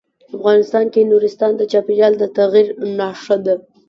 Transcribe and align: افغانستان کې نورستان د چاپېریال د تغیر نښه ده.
افغانستان 0.37 0.85
کې 0.93 1.09
نورستان 1.11 1.51
د 1.57 1.61
چاپېریال 1.71 2.13
د 2.17 2.23
تغیر 2.37 2.67
نښه 2.97 3.37
ده. 3.45 3.55